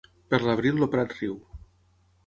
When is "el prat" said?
0.81-1.15